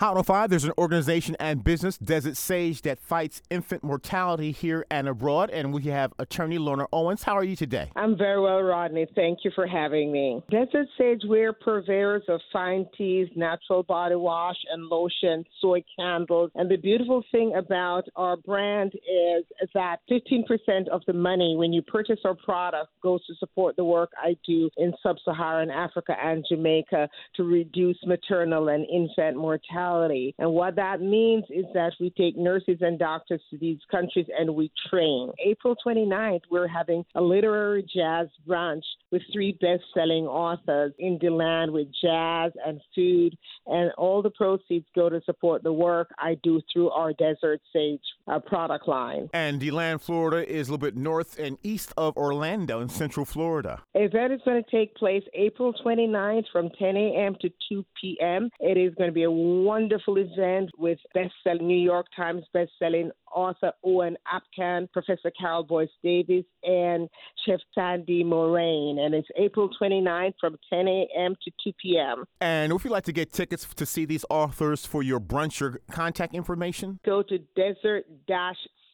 Hot 0.00 0.16
on 0.16 0.24
Five, 0.24 0.48
there's 0.48 0.64
an 0.64 0.72
organization 0.78 1.36
and 1.38 1.62
business, 1.62 1.98
Desert 1.98 2.38
Sage, 2.38 2.80
that 2.82 2.98
fights 2.98 3.42
infant 3.50 3.84
mortality 3.84 4.50
here 4.50 4.86
and 4.90 5.06
abroad. 5.06 5.50
And 5.50 5.74
we 5.74 5.82
have 5.90 6.14
attorney 6.18 6.56
Lorna 6.56 6.86
Owens. 6.90 7.24
How 7.24 7.34
are 7.34 7.44
you 7.44 7.54
today? 7.54 7.90
I'm 7.96 8.16
very 8.16 8.40
well, 8.40 8.62
Rodney. 8.62 9.06
Thank 9.14 9.40
you 9.44 9.50
for 9.54 9.66
having 9.66 10.10
me. 10.10 10.42
Desert 10.50 10.86
Sage, 10.96 11.20
we're 11.24 11.52
purveyors 11.52 12.22
of 12.28 12.40
fine 12.50 12.86
teas, 12.96 13.28
natural 13.36 13.82
body 13.82 14.14
wash 14.14 14.56
and 14.72 14.86
lotion, 14.86 15.44
soy 15.60 15.84
candles. 15.98 16.50
And 16.54 16.70
the 16.70 16.78
beautiful 16.78 17.22
thing 17.30 17.52
about 17.54 18.04
our 18.16 18.38
brand 18.38 18.92
is, 18.94 19.44
is 19.60 19.68
that 19.74 19.98
15% 20.10 20.88
of 20.90 21.02
the 21.06 21.12
money 21.12 21.56
when 21.58 21.74
you 21.74 21.82
purchase 21.82 22.20
our 22.24 22.36
product 22.36 22.88
goes 23.02 23.22
to 23.26 23.34
support 23.34 23.76
the 23.76 23.84
work 23.84 24.12
I 24.16 24.34
do 24.46 24.70
in 24.78 24.94
sub 25.02 25.16
Saharan 25.26 25.68
Africa 25.68 26.16
and 26.18 26.42
Jamaica 26.48 27.06
to 27.36 27.42
reduce 27.44 27.98
maternal 28.06 28.68
and 28.68 28.86
infant 28.88 29.36
mortality 29.36 29.89
And 30.38 30.52
what 30.52 30.76
that 30.76 31.00
means 31.00 31.44
is 31.50 31.66
that 31.74 31.92
we 32.00 32.10
take 32.10 32.36
nurses 32.36 32.78
and 32.80 32.98
doctors 32.98 33.42
to 33.50 33.58
these 33.58 33.78
countries 33.90 34.26
and 34.36 34.54
we 34.54 34.70
train. 34.88 35.30
April 35.44 35.76
29th, 35.84 36.42
we're 36.50 36.68
having 36.68 37.04
a 37.14 37.20
literary 37.20 37.82
jazz 37.82 38.28
brunch 38.48 38.82
with 39.10 39.22
three 39.32 39.52
best 39.60 39.82
selling 39.94 40.26
authors 40.26 40.92
in 40.98 41.18
DeLand 41.18 41.72
with 41.72 41.88
jazz 42.02 42.52
and 42.64 42.80
food. 42.94 43.36
And 43.66 43.90
all 43.98 44.22
the 44.22 44.30
proceeds 44.30 44.86
go 44.94 45.08
to 45.08 45.20
support 45.24 45.62
the 45.62 45.72
work 45.72 46.10
I 46.18 46.36
do 46.42 46.60
through 46.72 46.90
our 46.90 47.12
Desert 47.12 47.60
Sage 47.72 48.00
uh, 48.26 48.38
product 48.38 48.88
line. 48.88 49.28
And 49.32 49.60
DeLand, 49.60 50.02
Florida 50.02 50.48
is 50.48 50.68
a 50.68 50.72
little 50.72 50.86
bit 50.86 50.96
north 50.96 51.38
and 51.38 51.58
east 51.62 51.92
of 51.96 52.16
Orlando 52.16 52.80
in 52.80 52.88
Central 52.88 53.26
Florida. 53.26 53.82
Event 53.94 54.32
is 54.32 54.40
going 54.44 54.62
to 54.62 54.70
take 54.70 54.94
place 54.94 55.22
April 55.34 55.72
29th 55.84 56.44
from 56.52 56.70
10 56.78 56.96
a.m. 56.96 57.36
to 57.40 57.50
2 57.68 57.84
p.m. 58.00 58.50
It 58.60 58.78
is 58.78 58.94
going 58.94 59.08
to 59.08 59.14
be 59.14 59.24
a 59.24 59.30
wonderful 59.30 59.79
event 59.88 60.70
with 60.76 60.98
best-selling 61.14 61.66
New 61.66 61.78
York 61.78 62.06
Times 62.16 62.44
best-selling 62.52 63.10
author 63.32 63.72
Owen 63.84 64.16
Apkan, 64.26 64.90
Professor 64.92 65.30
Carole 65.38 65.62
Boyce 65.62 65.88
Davies, 66.02 66.44
and 66.62 67.08
Chef 67.46 67.60
Sandy 67.74 68.24
Moraine. 68.24 68.98
And 68.98 69.14
it's 69.14 69.28
April 69.36 69.70
29th 69.80 70.34
from 70.40 70.56
10 70.72 70.88
a.m. 70.88 71.36
to 71.44 71.50
2 71.64 71.72
p.m. 71.80 72.24
And 72.40 72.72
if 72.72 72.84
you'd 72.84 72.90
like 72.90 73.04
to 73.04 73.12
get 73.12 73.32
tickets 73.32 73.66
to 73.74 73.86
see 73.86 74.04
these 74.04 74.24
authors 74.30 74.84
for 74.84 75.02
your 75.02 75.20
brunch, 75.20 75.60
your 75.60 75.80
contact 75.90 76.34
information? 76.34 76.98
Go 77.04 77.22
to 77.22 77.38
desert 77.56 78.04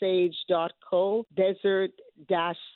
sage.co, 0.00 1.26
desert 1.36 1.92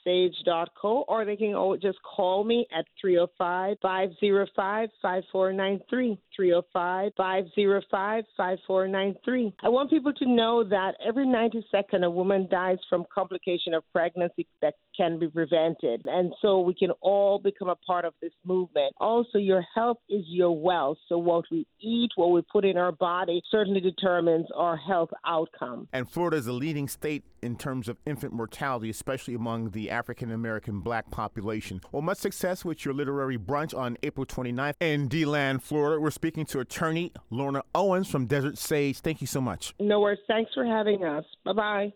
sage.co, 0.05 1.05
or 1.09 1.25
they 1.25 1.37
can 1.37 1.55
just 1.81 1.99
call 2.03 2.45
me 2.45 2.67
at 2.77 2.87
305 3.01 3.77
505 3.83 4.89
5493. 5.03 6.19
305 6.37 7.13
505 7.17 8.25
5493. 8.37 9.55
I 9.63 9.69
want 9.69 9.91
people 9.91 10.13
to 10.13 10.27
know 10.27 10.65
that 10.65 10.93
every 11.05 11.27
90 11.27 11.67
seconds 11.71 12.05
a 12.05 12.11
woman 12.11 12.47
dies 12.51 12.79
from 12.89 13.05
complication 13.13 13.75
of 13.75 13.83
pregnancy 13.93 14.47
that 14.61 14.75
can 14.97 15.19
be 15.19 15.29
prevented. 15.29 16.03
And 16.05 16.33
so 16.43 16.61
we 16.61 16.75
can 16.75 16.91
all 17.01 17.39
become 17.39 17.69
a 17.69 17.77
part 17.77 18.05
of 18.05 18.15
this 18.21 18.33
movement. 18.45 18.95
Also, 18.99 19.39
your 19.39 19.65
health 19.75 19.99
is 20.09 20.25
your 20.27 20.57
wealth. 20.57 20.99
So 21.09 21.19
what 21.19 21.45
we 21.51 21.67
eat, 21.81 22.11
what 22.17 22.29
we 22.29 22.43
put 22.43 22.65
in 22.65 22.77
our 22.77 22.93
body 22.93 23.43
certainly 23.51 23.81
determines 23.81 24.47
our 24.55 24.77
health 24.77 25.11
outcome. 25.27 25.89
And 25.93 26.09
Florida 26.09 26.37
is 26.37 26.47
a 26.47 26.53
leading 26.53 26.89
state 26.89 27.25
in 27.43 27.57
terms 27.57 27.89
of 27.89 27.97
infant 28.07 28.33
mortality, 28.33 28.91
especially 28.91 29.36
among 29.37 29.71
the 29.71 29.91
African 29.91 30.33
American 30.33 30.81
black 30.81 31.11
population. 31.11 31.81
Well, 31.93 32.03
much 32.03 32.19
success 32.19 32.65
with 32.65 32.85
your 32.85 32.95
literary 32.95 33.39
brunch 33.39 33.77
on 33.77 33.97
April 34.03 34.27
29th 34.27 34.75
in 34.81 35.07
DeLand, 35.09 35.63
Florida. 35.63 36.01
We're 36.01 36.11
speaking 36.11 36.45
to 36.47 36.61
attorney 36.61 37.13
Lorna 37.31 37.63
Owens 37.75 38.11
from 38.11 38.27
Desert 38.27 38.59
Sage. 38.59 38.99
Thank 38.99 39.21
you 39.21 39.29
so 39.29 39.41
much. 39.41 39.75
No 39.79 40.01
worries. 40.01 40.19
Thanks 40.27 40.53
for 40.55 40.65
having 40.65 41.05
us. 41.05 41.25
Bye 41.45 41.53
bye. 41.53 41.93